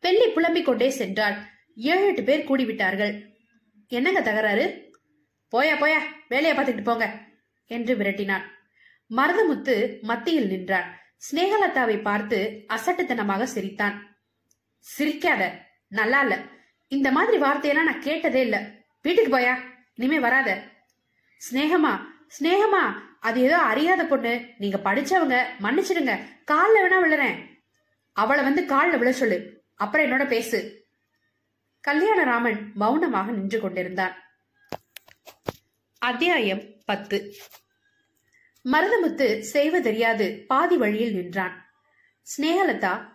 [0.00, 1.36] வெள்ளி புலம்பிக் கொண்டே சென்றாள்.
[1.76, 3.24] ஏழு எட்டு பேர் கூடிவிட்டார்கள்.
[3.88, 4.81] என்னங்க தகராறு?
[5.52, 7.18] போயா போயா வேலையை பார்த்துக்கிட்டு போங்க
[7.66, 8.42] என்று விரட்டினான்.
[9.10, 10.98] மருதமுத்து மத்தியில் நின்றான்.
[11.30, 14.16] ஸ்னேகலதாவை பார்த்து அசட்டுத்தனமாக சிரித்தான்.
[14.98, 15.52] சிரிக்காத
[15.88, 16.38] நல்லா இல்ல.
[16.88, 18.70] இந்த மாதிரி வார்த்தையெல்லாம் நான் கேட்டதே இல்ல.
[19.02, 19.56] வீட்டுக்கு போயா
[19.94, 20.62] இனிமே வராத.
[21.50, 21.98] ஸ்னேகமா
[22.40, 24.46] ஸ்னேகமா அது ஏதோ அறியாத பொண்ணு.
[24.58, 26.18] நீங்க படிச்சவங்க மன்னிச்சிடுங்க.
[26.50, 27.36] கால்ல வேணா விழுறேன்.
[28.12, 29.62] அவளை வந்து காலில் விழ சொல்லு.
[29.74, 30.86] அப்புறம் என்னோட பேசு.
[31.88, 34.21] கல்யாணராமன் மௌனமாக நின்று கொண்டிருந்தான்.
[36.02, 37.34] அத்தியாயம் பத்து.
[38.64, 41.70] மருதமுத்து செய்வதறியாது பாதி வழியில் நின்றான்.
[42.22, 43.06] ஸ்னேகலதா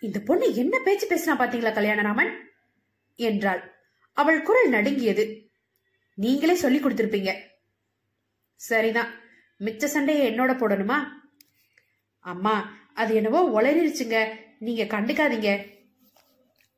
[0.00, 2.30] இந்த பொண்ணு என்ன பேச்சு பேசினா பாத்தீங்களா கல்யாணராமன்?
[3.16, 3.74] என்றாள்.
[4.12, 5.50] அவள் குரல் நடுங்கியது.
[6.14, 7.38] நீங்களே சொல்லி கொடுத்திருப்பீங்க.
[8.54, 9.14] சரிதான்
[9.60, 11.04] மிச்ச சண்டையை என்னோட போடணுமா?
[12.18, 15.80] அம்மா அது என்னவோ உளறிடுச்சுங்க நீங்க கண்டுக்காதீங்க.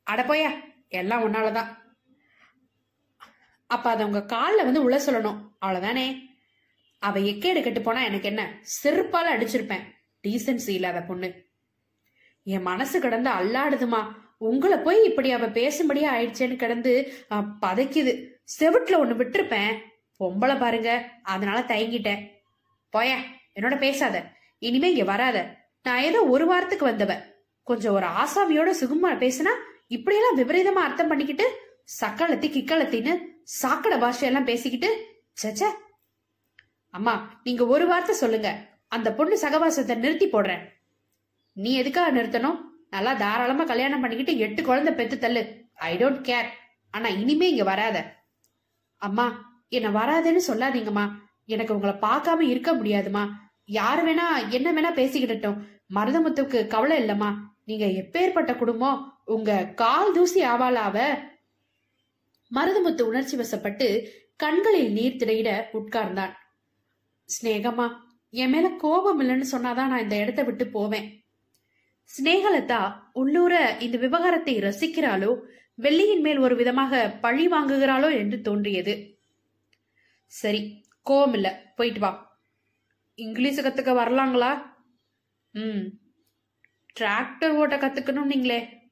[0.02, 0.50] அட போயா
[0.88, 1.83] எல்லாம் உன்னாலதான்.
[3.66, 5.38] அப்ப அதை உங்க காலில் வந்து உள்ள சொல்லணும்.
[5.66, 6.32] அவ்வளவுதானே?
[6.98, 8.62] அவ எக்கேடு கெட்டு போனா எனக்கு என்ன?
[8.82, 9.82] செருப்பால அடிச்சிருப்பேன்.
[10.22, 11.44] டீசன்சி இல்லாத பொண்ணு.
[12.42, 14.06] என் மனசு கிடந்து அல்லாடுதுமா.
[14.38, 17.12] உங்களை போய் இப்படி அவ பேசும்படியா ஆயிடுச்சேன்னு கிடந்து
[17.60, 18.12] பதைக்குது.
[18.58, 19.76] செவுட்டுல ஒண்ணு விட்டுருப்பேன்.
[20.20, 21.08] பொம்பளை பாருங்க.
[21.22, 22.28] அதனால தயங்கிட்டேன்.
[22.90, 23.18] போய
[23.54, 24.32] என்னோட பேசாத.
[24.58, 25.56] இனிமே இங்க வராத.
[25.82, 27.22] நான் ஏதோ ஒரு வாரத்துக்கு வந்தவ.
[27.62, 29.52] கொஞ்சம் ஒரு ஆசாமியோட சுகுமா பேசினா
[29.86, 31.63] இப்படியெல்லாம் விபரீதமா அர்த்தம் பண்ணிக்கிட்டு
[32.00, 33.12] சக்களத்தி கிக்களத்தின்னு
[33.42, 34.90] சாக்கடை பாஷையெல்லாம் பேசிக்கிட்டு
[35.42, 35.68] ச்சே
[36.90, 38.48] அம்மா நீங்க ஒரு வார்த்தை சொல்லுங்க.
[38.88, 40.62] அந்த பொண்ணு சகவாசத்தை நிறுத்தி போடுறேன்.
[41.52, 42.58] நீ எதுக்காக நிறுத்தணும்?
[42.90, 45.42] நல்லா தாராளமா கல்யாணம் பண்ணிக்கிட்டு எட்டு குழந்தை பெத்து தள்ளு.
[45.74, 46.48] ஐ டோன்ட் கேர்
[46.90, 47.98] ஆனா இனிமே இங்க வராத.
[48.96, 49.26] அம்மா
[49.68, 51.10] என்ன வராதேன்னு சொல்லாதீங்கம்மா.
[51.46, 53.24] எனக்கு உங்களை பார்க்காம இருக்க முடியாதுமா
[53.64, 55.60] யார் வேணா என்ன வேணா பேசிக்கிட்டோம்
[55.94, 57.34] மருதமுத்துக்கு கவலை இல்லம்மா.
[57.64, 60.98] நீங்க எப்பேற்பட்ட குடும்பம் உங்க கால் தூசி ஆவாளாவ?
[62.54, 66.32] மருதுமுத்து உணர்ச்சி வசப்பட்டு கண்களில் நீர் திரையிட உட்கார்ந்தான்.
[67.28, 67.96] சிநேகமா
[68.30, 71.24] என் மேல கோபம் இல்லைன்னு சொன்னாதான் நான் இந்த இடத்த விட்டு போவேன்.
[72.10, 75.40] சிநேகலதா உள்ளூர இந்த விவகாரத்தை ரசிக்கிறாளோ
[75.74, 79.18] வெள்ளியின் மேல் ஒரு விதமாக பழி வாங்குகிறாளோ என்று தோன்றியது.
[80.26, 82.40] சரி கோவம் இல்ல போயிட்டு வா.
[83.14, 84.72] இங்கிலீஷ் கத்துக்க வரலாங்களா?
[85.50, 85.84] ம்.
[87.00, 88.82] டிராக்டர் ஓட்ட கத்துக்கணும் நீங்களே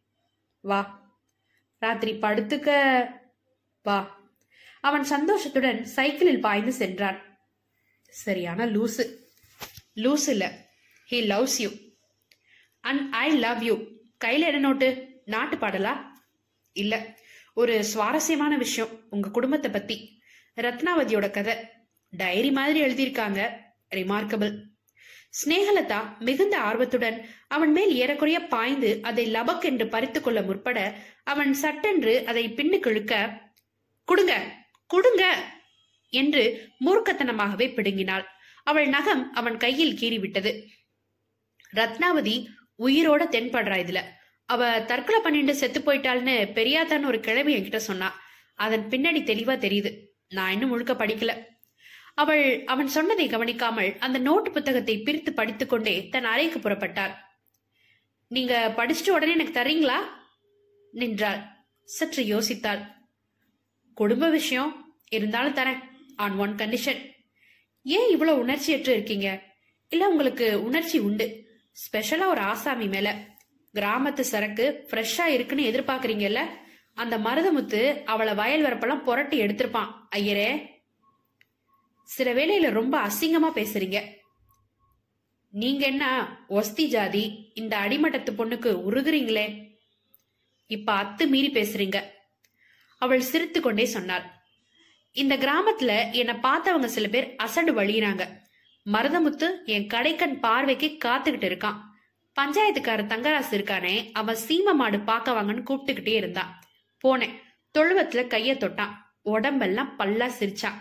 [0.60, 1.00] வா.
[1.78, 2.70] ராத்திரி படுத்துக்க
[3.82, 4.20] வா.
[4.80, 7.38] அவன் சந்தோஷத்துடன் சைக்கிளில் பாய்ந்து சென்றான்.
[8.08, 9.16] சரியான லூசு.
[9.94, 10.66] லூஸ் இல்ல.
[11.10, 11.70] He loves you
[12.80, 13.74] and I love you
[14.24, 15.20] கையில என்ன நோட்டு?
[15.24, 16.00] நாட்டு பாடலா?
[16.72, 17.18] இல்ல.
[17.54, 19.00] ஒரு சுவாரஸ்யமான விஷயம்.
[19.10, 20.22] உங்க குடும்பத்தை பத்தி.
[20.56, 21.56] ரத்னாவதியோட கதை.
[22.10, 23.60] டைரி மாதிரி எழுதியிருக்காங்க.
[23.90, 24.70] ரிமார்க்கபிள்
[25.44, 32.26] ஸ்னேகலதா மிகுந்த ஆர்வத்துடன் அவன் மேல் ஏறக்குறைய பாய்ந்து அதை லபக் என்று பறித்துக் கொள்ள முற்பட அவன் சட்டென்று
[32.26, 33.40] அதை பின்னுக்கு இழுக்க
[34.08, 34.34] கொடுங்க
[34.86, 35.24] கொடுங்க
[36.12, 36.42] என்று
[36.86, 38.24] மூர்க்கத்தனமாகவே பிடுங்கினாள்.
[38.64, 40.50] அவள் நகம் அவன் கையில் கீறிவிட்டது.
[41.74, 42.36] ரத்னாவதி
[42.78, 44.00] உயிரோட தென்படுறா இதுல.
[44.44, 48.08] அவ தற்கொலை பண்ணிட்டு செத்து போயிட்டாள்னு பெரியாத்தான்னு ஒரு கிழவி என்கிட்ட சொன்னா.
[48.54, 49.90] அதன் பின்னாடி தெளிவா தெரியுது.
[50.28, 51.32] நான் இன்னும் முழுக்க படிக்கல.
[52.14, 57.14] அவள் அவன் சொன்னதை கவனிக்காமல் அந்த நோட்டு புத்தகத்தை பிரித்து படித்துக்கொண்டே தன் அறைக்கு புறப்பட்டாள்.
[58.30, 59.98] நீங்க படிச்சுட்டு உடனே எனக்கு தரீங்களா
[60.92, 61.40] நின்றாள்.
[61.84, 62.82] சற்று யோசித்தாள்.
[63.94, 65.78] குடும்ப விஷயம் இருந்தாலும் தரேன்
[66.16, 67.10] ஆன் ஒன் கண்டிஷன்
[67.82, 69.42] ஏன் இவ்வளவு உணர்ச்சியற்று இருக்கீங்க?
[69.88, 71.46] இல்ல உங்களுக்கு உணர்ச்சி உண்டு?
[71.72, 73.26] ஸ்பெஷலா ஒரு ஆசாமி மேல
[73.74, 76.40] கிராமத்து சரக்கு ஃப்ரெஷ்ஷா இருக்குன்னு எதிர்பார்க்கறீங்கல்ல
[76.94, 79.94] அந்த மருதமுத்து அவளை வயல் வரப்பெல்லாம் புரட்டி எடுத்திருப்பான்.
[80.16, 80.66] ஐயரே.
[82.04, 84.04] சில வேளையில ரொம்ப அசிங்கமா பேசுறீங்க.
[85.50, 89.76] நீங்க என்ன ஒஸ்தி ஜாதி இந்த அடிமட்டத்து பொண்ணுக்கு உருகுறீங்களே?
[90.66, 92.02] இப்ப அத்து மீறி பேசுறீங்க.
[93.02, 94.26] அவள் சிரித்து கொண்டே சொன்னாள்.
[95.12, 98.22] இந்த கிராமத்துல என்னை பார்த்தவங்க சில பேர் அசடு வழியிறாங்க.
[98.86, 101.78] மருதமுத்து என் கடைக்கண் பார்வைக்கு காத்துக்கிட்டு இருக்கான்.
[102.40, 106.52] பஞ்சாயத்துக்கார தங்கராசு இருக்கானே அவன் சீம மாடு பார்க்க வாங்கன்னு கூப்பிட்டுக்கிட்டே இருந்தான்.
[107.04, 107.34] போனேன்.
[107.78, 108.94] தொழுவத்துல கைய தொட்டான்.
[109.22, 110.78] உடம்பெல்லாம் பல்லா சிரிச்சான்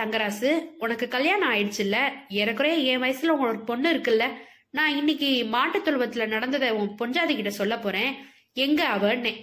[0.00, 1.96] தங்கராசு உனக்கு கல்யாணம் ஆயிடுச்சுல்ல?
[2.28, 4.24] ஏறக்குறைய என் வயசுல உனக்கு பொண்ணு இருக்குல்ல?
[4.70, 8.14] நான் இன்னைக்கு மாட்டு தொழுவத்துல நடந்ததை உன் பொஞ்சாதி கிட்ட சொல்ல போறேன்.
[8.52, 9.34] எங்க அவன்னே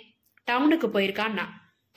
[0.51, 1.45] டவுனுக்கு போயிருக்கான்னா.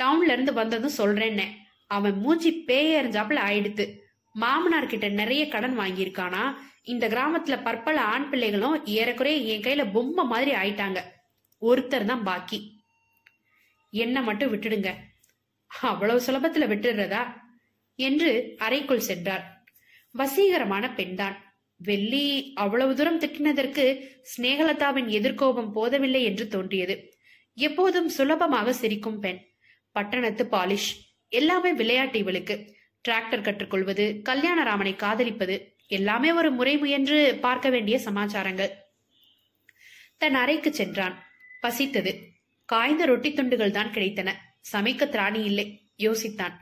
[0.02, 1.44] டவுன்ல இருந்து வந்ததும் சொல்றேன்னே.
[1.86, 3.98] அவன் மூஞ்சி பேயறிஞ்சாப்புல ஆயிடுத்து.
[4.32, 6.54] மாமனார் கிட்ட நிறைய கடன் வாங்கியிருக்கானா?
[6.82, 11.00] இந்த கிராமத்துல பற்பல ஆண் பிள்ளைகளும் ஏறக்குறைய என் கையில பொம்மை மாதிரி ஆயிட்டாங்க.
[11.60, 12.80] ஒருத்தர் தான் பாக்கி.
[13.90, 14.94] என்ன மட்டும் விட்டுடுங்க.
[15.66, 17.32] அவ்வளவு சுலபத்துல விட்டுடுறதா?
[17.96, 19.64] என்று அறைக்குள் சென்றார்.
[20.18, 21.54] வசீகரமான பெண்தான்.
[21.76, 27.14] வெள்ளி அவ்வளவு தூரம் திட்டினதற்கு சிநேகலதாவின் எதிர்கோபம் போதவில்லை என்று தோன்றியது.
[27.54, 29.55] எப்போதும் சுலபமாக சிரிக்கும் பெண்.
[29.96, 30.90] பட்டணத்து பாலிஷ்
[31.28, 32.54] எல்லாமே விளையாட்டு இவளுக்கு.
[33.08, 35.54] டிராக்டர் கற்றுக்கொள்வது கல்யாணராமனை காதலிப்பது
[35.86, 38.72] எல்லாமே ஒரு முறை முயன்று பார்க்க வேண்டிய சமாச்சாரங்கள்.
[40.18, 41.16] தன் அறைக்கு சென்றான்.
[41.62, 42.12] பசித்தது.
[42.64, 44.32] காய்ந்த ரொட்டி துண்டுகள் தான் கிடைத்தன.
[44.72, 45.66] சமைக்க திராணி இல்லை
[45.98, 46.54] யோசித்தான்.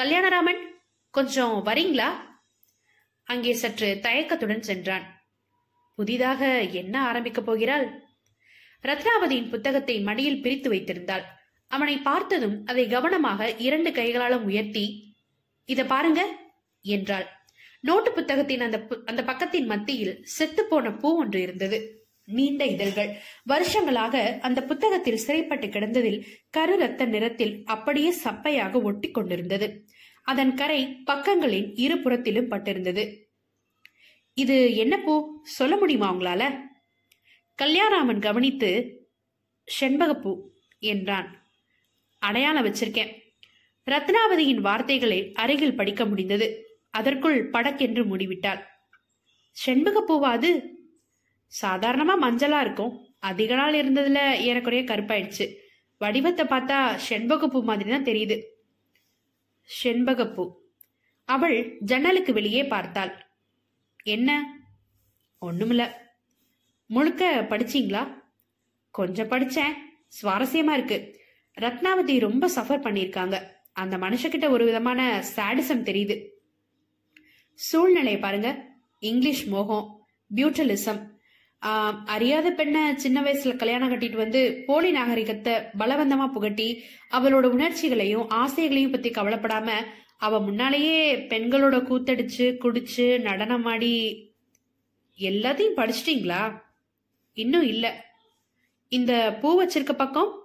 [0.00, 0.62] கல்யாணராமன்
[1.10, 2.08] கொஞ்சம் வரீங்களா?
[3.24, 5.06] அங்கே சற்று தயக்கத்துடன் சென்றான்.
[5.96, 7.88] புதிதாக என்ன ஆரம்பிக்கப் போகிறாள்?
[8.82, 11.26] ரத்னாவதியின் புத்தகத்தை மடியில் பிரித்து வைத்திருந்தாள்.
[11.70, 15.14] அவனை பார்த்ததும் அதை கவனமாக இரண்டு கைகளாலும் உயர்த்தி
[15.64, 16.36] இத பாருங்க
[16.82, 17.26] என்றாள்.
[17.80, 22.06] நோட்டு புத்தகத்தின் அந்த பு- அந்த பக்கத்தின் மத்தியில் செத்துப்போன பூ ஒன்று இருந்தது.
[22.24, 23.16] நீண்ட இதழ்கள்.
[23.44, 29.84] வருஷங்களாக அந்த புத்தகத்தில் சிறைப்பட்டு கிடந்ததில் கரு ரத்த நிறத்தில் அப்படியே சப்பையாக ஒட்டி கொண்டிருந்தது.
[30.22, 33.18] அதன் கரை பக்கங்களின் இருபுறத்திலும் பட்டிருந்தது.
[34.34, 35.40] இது என்ன பூ?
[35.42, 36.58] சொல்ல முடியுமா உங்களால?
[37.62, 38.98] கல்யாணாமன் கவனித்து
[39.80, 40.40] செண்பகப்பூ
[40.78, 41.39] என்றான்.
[42.20, 43.20] அடையாளம் வச்சிருக்கேன்.
[43.90, 46.78] ரத்னாவதியின் வார்த்தைகளை அருகில் படிக்க முடிந்தது.
[46.90, 48.64] அதற்குள் படக்கென்று மூடிவிட்டாள்.
[49.50, 50.78] செண்பக அது
[51.62, 53.14] சாதாரணமா மஞ்சளா இருக்கும்.
[53.18, 55.54] அதிக நாள் இருந்ததுல ஏறக்குறைய கருப்பாயிடுச்சு.
[55.98, 58.42] வடிவத்தை பார்த்தா செண்பகப்பூ மாதிரி தான் தெரியுது.
[59.84, 60.52] செண்பகப்பூ.
[61.24, 63.26] அவள் ஜன்னலுக்கு வெளியே பார்த்தாள்.
[64.02, 64.58] என்ன?
[65.46, 65.92] ஒண்ணுமில்ல.
[66.86, 68.22] முழுக்க படிச்சீங்களா?
[68.90, 69.72] கொஞ்சம் படிச்சேன்.
[70.22, 71.19] சுவாரஸ்யமா இருக்கு.
[71.56, 76.26] ரத்னாவதி ரொம்ப சஃபர் பண்ணியிருக்காங்க அந்த மனுஷகிட்ட ஒரு விதமான சாடிசம் தெரியுது.
[77.54, 78.68] சூழ்நிலை பாருங்க.
[78.98, 81.08] இங்கிலீஷ் மோகம் பியூட்டலிசம்
[82.04, 89.10] அறியாத பெண்ணை சின்ன வயசுல கல்யாணம் கட்டிட்டு வந்து போலி நாகரிகத்தை பலவந்தமா புகட்டி அவளோட உணர்ச்சிகளையும் ஆசைகளையும் பத்தி
[89.10, 89.70] கவலைப்படாம
[90.18, 93.92] அவ முன்னாலேயே பெண்களோட கூத்தடிச்சு குடிச்சு நடனமாடி
[95.18, 96.42] எல்லாத்தையும் படிச்சிட்டீங்களா?
[97.32, 97.86] இன்னும் இல்ல.
[98.88, 100.39] இந்த பூ வச்சிருக்க பக்கம்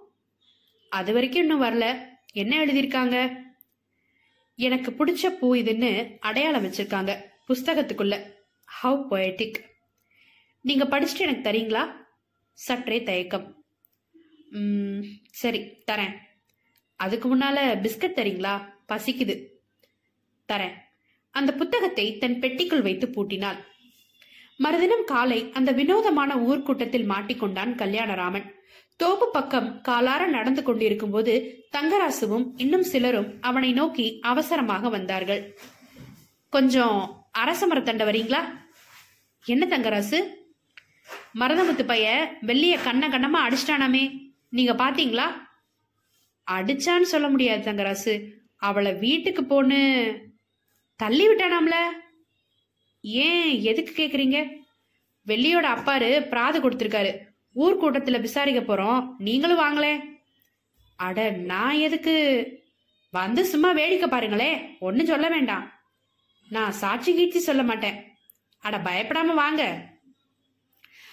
[0.98, 1.84] அது வரைக்கும் இன்னும் வரல.
[2.32, 3.44] என்ன எழுதியிருக்காங்க?
[4.56, 7.10] எனக்கு பிடிச்ச பூ இதுன்னு அடையாளம் வச்சிருக்காங்க
[7.48, 8.14] புஸ்தகத்துக்குள்ள.
[8.64, 9.58] ஹவ் பொயட்டிக்
[10.60, 11.84] நீங்க படிச்சுட்டு எனக்கு தரீங்களா?
[12.52, 13.64] சற்றே தயக்கம்.
[15.30, 16.14] சரி தரேன்.
[16.96, 18.54] அதுக்கு முன்னால பிஸ்கட் தரீங்களா?
[18.88, 19.34] பசிக்குது.
[20.52, 20.74] தரேன்.
[21.30, 23.58] அந்த புத்தகத்தை தன் பெட்டிக்குள் வைத்து பூட்டினாள்.
[24.56, 28.54] மறுதினம் காலை அந்த வினோதமான ஊர்க்கூட்டத்தில் மாட்டிக்கொண்டான் கல்யாணராமன்.
[28.96, 35.58] தோப்பு பக்கம் காலார நடந்து கொண்டிருக்கும் போது தங்கராசுவும் இன்னும் சிலரும் அவனை நோக்கி அவசரமாக வந்தார்கள்.
[36.48, 38.44] கொஞ்சம் அரச மரத்தண்ட வரீங்களா?
[39.44, 40.26] என்ன தங்கராசு?
[41.34, 44.34] மரதமுத்து பைய வெள்ளிய கண்ண கண்ணமா அடிச்சிட்டானாமே.
[44.48, 45.30] நீங்க பாத்தீங்களா?
[46.50, 48.32] அடிச்சான்னு சொல்ல முடியாது தங்கராசு.
[48.56, 50.12] அவளை வீட்டுக்கு போன்னு
[50.96, 51.74] தள்ளி விட்டானாம்ல.
[53.00, 54.64] ஏன் எதுக்கு கேக்குறீங்க?
[55.26, 57.25] வெள்ளியோட அப்பாரு பிராது கொடுத்திருக்காரு.
[57.56, 59.08] ஊர் விசாரிக்க போறோம்.
[59.18, 60.00] நீங்களும் வாங்களே.
[60.96, 62.14] அட நான் எதுக்கு?
[63.10, 64.78] வந்து சும்மா வேடிக்கை பாருங்களே.
[64.78, 65.72] ஒன்னும் சொல்ல வேண்டாம்.
[66.48, 68.12] நான் சாட்சி கீட்சி சொல்ல மாட்டேன்.
[68.58, 69.90] அட பயப்படாம வாங்க.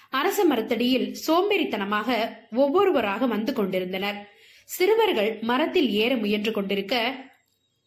[0.10, 4.30] அரச மரத்தடியில் சோம்பேறித்தனமாக ஒவ்வொருவராக வந்து கொண்டிருந்தனர்.
[4.66, 7.26] சிறுவர்கள் மரத்தில் ஏற முயன்று கொண்டிருக்க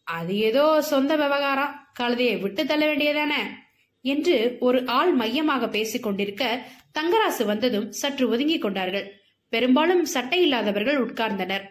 [0.05, 1.87] அது ஏதோ சொந்த விவகாரம்.
[2.01, 3.64] கழுதையை விட்டு தள்ள வேண்டியதானே
[4.07, 6.62] என்று ஒரு ஆள் மையமாக பேசிக் கொண்டிருக்க
[6.99, 9.21] தங்கராசு வந்ததும் சற்று ஒதுங்கிக் கொண்டார்கள்.
[9.49, 11.62] பெரும்பாலும் சட்டை இல்லாதவர்கள் உட்கார்ந்தனர்.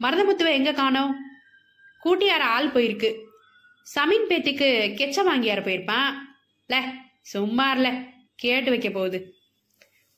[0.00, 1.16] மருதமுத்துவ எங்க காணோம்?
[2.04, 3.14] கூட்டியார ஆள் போயிருக்கு.
[3.82, 6.12] சமீன் பேத்திக்கு கெச்ச வாங்கியார போயிருப்பான்.
[6.68, 6.76] ல
[7.34, 9.34] சும்மார்ல கேட்டு வைக்க போகுது.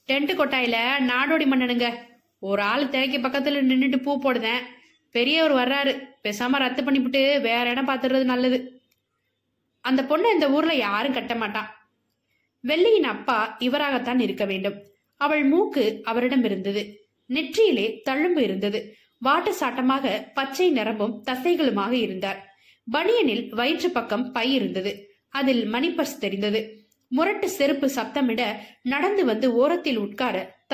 [0.08, 1.96] டென்ட் கொட்டாயில நாடோடி மன்னனுங்க.
[2.38, 4.60] ஒரு ஆள் திரைக்கு பக்கத்துல நின்றுட்டு பூ போடுதேன்.
[5.10, 6.08] பெரியவர் வர்றாரு.
[6.24, 8.79] பேசாம ரத்து பண்ணிவிட்டு வேற இடம் பாத்துறது நல்லது.
[9.80, 11.74] அந்த பொண்ணை இந்த ஊர்ல யாரும் கட்ட மாட்டான்
[12.60, 14.74] வெள்ளியின் அப்பா இவராகத்தான் இருக்க வேண்டும்.
[15.16, 17.08] அவள் மூக்கு அவரிடம் இருந்தது.
[17.28, 18.96] நெற்றியிலே தழும்பு இருந்தது.
[19.24, 22.54] வாட்டு சாட்டமாக பச்சை நிறமும் தசைகளுமாக இருந்தார்.
[22.92, 25.14] பனியனில் வயிற்று பக்கம் பை இருந்தது.
[25.28, 26.88] அதில் மணிப்பர்ஸ் தெரிந்தது.
[27.08, 30.64] முரட்டு செருப்பு சப்தமிட நடந்து வந்து ஓரத்தில் உட்கார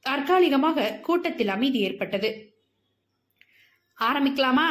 [0.00, 2.54] தற்காலிகமாக கூட்டத்தில் அமைதி ஏற்பட்டது.
[4.00, 4.66] ஆரம்பிக்கலாமா?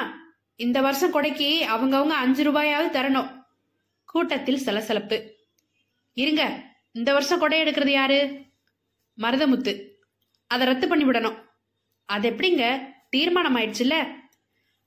[0.56, 3.43] இந்த வருஷம் கொடைக்கு அவங்கவுங்க அஞ்சு ரூபாயாவது தரணும்.
[4.14, 5.36] கூட்டத்தில் சலசலப்பு.
[6.14, 8.44] இருங்க இந்த வருஷம் கொடை எடுக்கிறது யாரு?
[9.18, 9.90] மருதமுத்து.
[10.48, 11.46] அதை ரத்து பண்ணி விடணும்.
[12.06, 12.90] அது எப்படிங்க?
[13.10, 14.08] தீர்மானம் ஆயிடுச்சுல்ல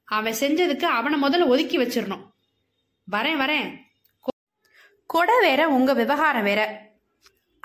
[0.05, 2.29] அவன் செஞ்சதுக்கு அவனை முதல்ல ஒதுக்கி வச்சிடணும்.
[3.13, 3.79] வரேன் வரேன்.
[5.07, 6.91] கொடை வேற உங்க விவகாரம் வேற.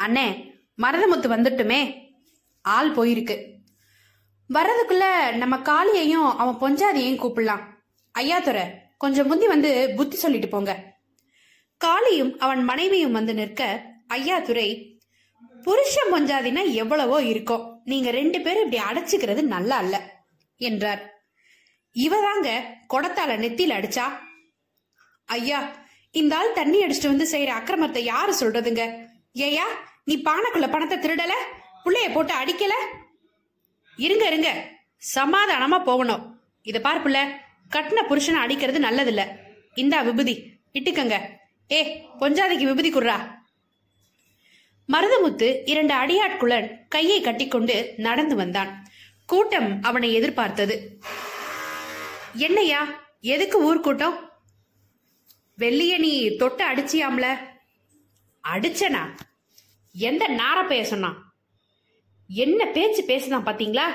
[0.02, 2.10] அண்ணே மருதமுத்து வந்துட்டுமே.
[2.62, 3.56] ஆள் போயிருக்கு.
[4.54, 7.64] வர்றதுக்குள்ள நம்ம காளியையும் அவன் பொஞ்சாதியையும் கூப்பிடலாம்.
[8.20, 10.91] ஐயாத்துறை கொஞ்சம் முந்தி வந்து புத்தி சொல்லிட்டு போங்க.
[11.84, 13.62] காளியும் அவன் மனைவியும் வந்து நிற்க
[14.14, 14.68] ஐயாத்துறை
[15.66, 19.96] புருஷன் மொஞ்சாதினா எவ்வளவோ இருக்கும் நீங்க ரெண்டு பேரும் இப்படி அடைச்சுக்கிறது நல்லா அல்ல
[20.62, 21.02] என்றார்.
[21.96, 22.50] இவதாங்க
[22.94, 24.06] கொடத்தால நெத்தியில் அடிச்சா?
[25.26, 25.60] ஐயா
[26.12, 28.84] இந்த ஆள் தண்ணி அடிச்சுட்டு வந்து செய்யற அக்கிரமத்தை யாரு சொல்றதுங்க?
[29.48, 29.66] ஏயா
[30.10, 31.34] நீ பானைக்குள்ள பணத்தை திருடல?
[31.84, 32.74] புள்ளைய போட்டு அடிக்கல?
[33.98, 34.50] இருங்க இருங்க
[35.16, 36.24] சமாதானமா போகணும்.
[36.70, 37.20] இத பார்ப்புல
[37.76, 39.24] கட்டின புருஷனை அடிக்கிறது நல்லதில்ல.
[39.74, 40.36] இந்தா விபூதி
[40.74, 41.16] இட்டுக்கங்க.
[41.72, 43.40] ஏ பொஞ்சாதிக்கு விபதி குர்ரா
[44.90, 48.90] மருதமுத்து இரண்டு அடியாட்குள்ளன் கையை கட்டிக்கொண்டு நடந்து வந்தான்.
[49.26, 51.00] கூட்டம் அவனை எதிர்பார்த்தது.
[52.34, 54.18] என்னையா எதுக்கு ஊர்கூட்டம்
[55.58, 57.38] வெள்ளிய நீ தொட்டு அடிச்சியாம்ல?
[58.48, 59.18] அடிச்சனா?
[59.94, 61.16] எந்த நார பேசனா
[62.28, 63.88] என்ன பேச்சு பேசுனா பாத்தீங்களா?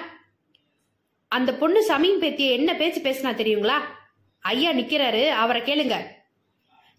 [1.29, 3.79] அந்த பொண்ணு சமீன் பேத்திய என்ன பேச்சு பேசுனா தெரியுங்களா?
[4.41, 6.16] ஐயா நிக்கிறாரு அவரை கேளுங்க.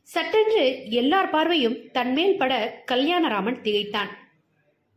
[0.08, 4.12] சட்டென்று எல்லார் பார்வையும் தன்மேல் பட கல்யாணராமன் திகைத்தான்.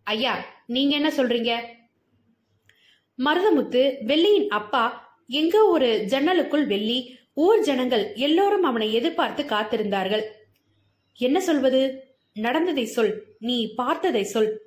[0.03, 1.61] ஐயா நீங்க என்ன சொல்றீங்க?
[3.18, 4.85] மருதமுத்து வெள்ளியின் அப்பா
[5.27, 10.23] எங்க ஒரு ஜன்னலுக்குள் வெள்ளி ஊர் ஜனங்கள் எல்லோரும் அவனை எதிர்பார்த்து காத்திருந்தார்கள்.
[11.16, 11.83] என்ன சொல்வது?
[12.35, 14.62] நடந்ததை சொல் நீ பார்த்ததை சொல்.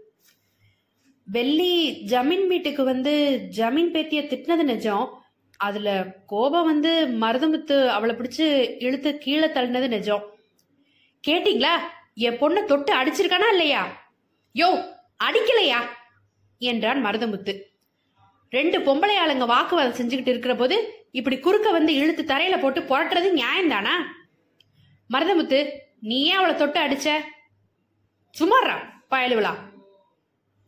[1.24, 5.22] வெள்ளி ஜமீன் வீட்டுக்கு வந்து ஜமீன் பேத்திய திட்டினது நிஜம்.
[5.58, 10.32] அதுல கோபம் வந்து மருதமுத்து அவளை பிடிச்சு இழுத்து கீழே தள்ளினது நிஜம்.
[11.24, 11.74] கேட்டீங்களா?
[12.28, 13.84] என் பொண்ணை தொட்டு அடிச்சிருக்கானா இல்லையா?
[14.56, 14.68] யோ
[15.24, 15.80] அடிக்கலையா?
[16.62, 17.54] என்றான் மருதமுத்து.
[18.50, 20.76] ரெண்டு பொம்பளை ஆளுங்க வாக்குவாதம் செஞ்சுக்கிட்டு இருக்கிற போது
[21.12, 23.96] இப்படி குறுக்க வந்து இழுத்து தரையில போட்டு புரட்டுறது நியாயம்தானா?
[25.10, 25.60] மருதமுத்து
[26.00, 27.10] நீ ஏன் அவளை தொட்டு அடிச்ச?
[28.34, 28.78] சுமாரா
[29.12, 29.54] பயலுவலா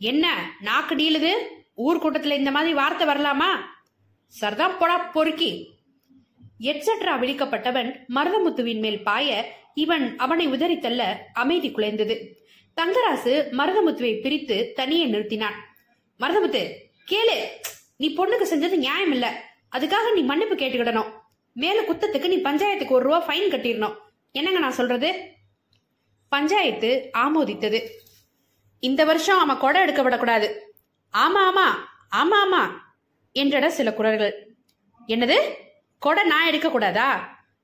[0.01, 0.25] என்ன
[0.59, 1.31] நாக்கு டீலுது
[1.75, 3.49] ஊர் கூட்டத்தில் இந்த மாதிரி வார்த்தை வரலாமா?
[4.41, 5.51] சர்தான் போடா பொறுக்கி.
[6.59, 9.29] எட்ஸெட்ரா விழிக்கப்பட்டவன் மருதமுத்துவின் மேல் பாய
[9.75, 11.01] இவன் அவனை உதறித்தள்ள
[11.33, 12.15] அமைதி குலைந்தது.
[12.77, 15.57] தங்கராசு மருதமுத்துவை பிரித்து தனியே நிறுத்தினான்.
[16.19, 16.61] மருதமுத்து
[17.11, 17.38] கேளு
[17.97, 19.27] நீ பொண்ணுக்கு செஞ்சது நியாயம் இல்ல
[19.71, 21.11] அதுக்காக நீ மன்னிப்பு கேட்டுக்கிடணும்.
[21.53, 23.95] மேல குத்தத்துக்கு நீ பஞ்சாயத்துக்கு ஒரு ரூபா ஃபைன் கட்டிடணும்.
[24.31, 25.09] என்னங்க நான் சொல்றது?
[26.29, 27.79] பஞ்சாயத்து ஆமோதித்தது.
[28.79, 30.47] இந்த வருஷம் அவன் கொடை எடுக்க விடக்கூடாது
[31.13, 31.67] ஆமா ஆமா
[32.15, 32.63] ஆமா ஆமா
[33.35, 34.33] என்றட சில குரல்கள்.
[35.07, 35.38] என்னது?
[35.99, 37.07] கொடை நான் எடுக்க கூடாதா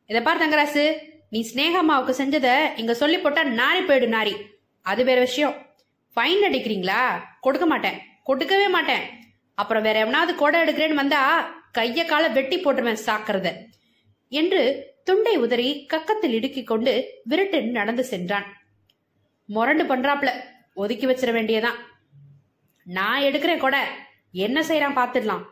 [0.07, 0.85] இதை பார் தங்கராசு.
[1.31, 4.41] நீ ஸ்னேகம்மாவுக்கு செஞ்சதை இங்க சொல்லி போட்டா நாரி போயிடு நாரி.
[4.81, 5.65] அது வேற விஷயம்.
[6.15, 7.23] ஃபைன் அடிக்கிறீங்களா?
[7.41, 7.99] கொடுக்க மாட்டேன்.
[8.23, 9.01] கொடுக்கவே மாட்டேன்.
[9.55, 13.55] அப்புறம் வேற எவனாவது கொடை எடுக்கிறேன்னு வந்தா கைய காலை வெட்டி போட்டுருவேன் சாக்கிறத.
[14.29, 18.45] என்று துண்டை உதறி கக்கத்தில் இடுக்கிக் கொண்டு விருட்டு நடந்து சென்றான்.
[19.45, 20.29] முரண்டு பண்றாப்ல.
[20.73, 21.77] ஒதுக்கி வச்சிட வேண்டியதான்.
[22.83, 23.79] நான் எடுக்கிறேன் கொடை.
[24.31, 25.43] என்ன செய்யறான் பார்த்துடலாம்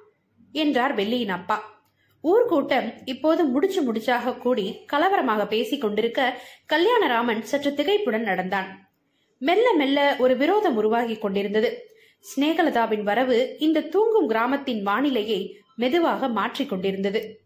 [0.52, 1.79] என்றார் வெள்ளியின் அப்பா.
[2.24, 6.42] ஊர்கூட்டம் இப்போது முடிச்சு முடிச்சாக கூடி கலவரமாக பேசிக் கொண்டிருக்க
[6.74, 8.92] கல்யாணராமன் சற்று திகைப்புடன் நடந்தான்.
[9.38, 11.88] மெல்ல மெல்ல ஒரு விரோதம் உருவாகி கொண்டிருந்தது.
[12.36, 17.42] சினேகலதாவின் வரவு இந்த தூங்கும் கிராமத்தின் வானிலையை மெதுவாக மாற்றிக் கொண்டிருந்தது.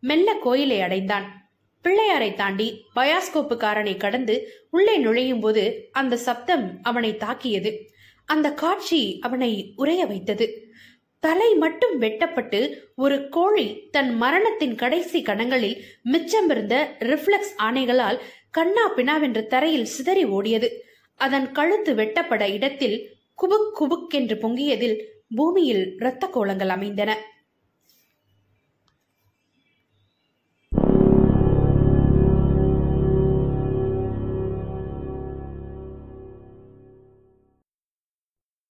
[0.00, 1.50] மெல்ல கோயிலை அடைந்தான்.
[1.84, 7.90] பிள்ளையாரை தாண்டி பயாஸ்கோப்புக்காரனை கடந்து உள்ளே நுழையும் போது அந்த சப்தம் அவனை தாக்கியது.
[8.24, 10.69] அந்த காட்சி அவனை உறைய வைத்தது.
[11.22, 12.60] தலை மட்டும் வெட்டப்பட்டு
[12.96, 18.18] ஒரு கோழி தன் மரணத்தின் கடைசி கணங்களில் மிச்சமிருந்த ரிஃப்ளெக்ஸ் ஆணைகளால்
[18.50, 20.68] கண்ணா பினாவென்று தரையில் சிதறி ஓடியது.
[21.20, 22.96] அதன் கழுத்து வெட்டப்பட இடத்தில்
[23.34, 24.96] குபுக் குபுக் என்று பொங்கியதில்
[25.36, 27.10] பூமியில் இரத்த கோலங்கள் அமைந்தன.